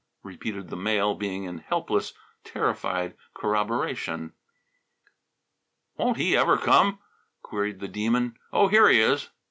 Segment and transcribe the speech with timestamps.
[0.23, 2.13] repeated the male being in helpless,
[2.43, 4.33] terrified corroboration.
[5.95, 6.97] "Won't he ever come?"
[7.43, 8.35] queried the Demon.
[8.51, 9.29] "Oh, here he is!"